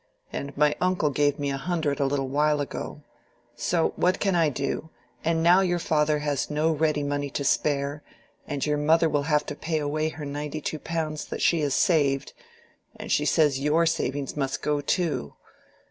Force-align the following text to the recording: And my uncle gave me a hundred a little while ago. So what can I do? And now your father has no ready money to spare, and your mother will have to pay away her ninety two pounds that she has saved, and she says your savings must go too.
And 0.33 0.57
my 0.57 0.75
uncle 0.81 1.11
gave 1.11 1.37
me 1.37 1.51
a 1.51 1.57
hundred 1.57 1.99
a 1.99 2.07
little 2.07 2.27
while 2.27 2.59
ago. 2.59 3.03
So 3.55 3.93
what 3.97 4.19
can 4.19 4.33
I 4.33 4.49
do? 4.49 4.89
And 5.23 5.43
now 5.43 5.61
your 5.61 5.77
father 5.77 6.17
has 6.17 6.49
no 6.49 6.71
ready 6.71 7.03
money 7.03 7.29
to 7.29 7.43
spare, 7.43 8.01
and 8.47 8.65
your 8.65 8.79
mother 8.79 9.07
will 9.07 9.27
have 9.29 9.45
to 9.45 9.55
pay 9.55 9.77
away 9.77 10.09
her 10.09 10.25
ninety 10.25 10.59
two 10.59 10.79
pounds 10.79 11.25
that 11.25 11.43
she 11.43 11.61
has 11.61 11.75
saved, 11.75 12.33
and 12.95 13.11
she 13.11 13.25
says 13.25 13.59
your 13.59 13.85
savings 13.85 14.35
must 14.35 14.63
go 14.63 14.81
too. 14.81 15.35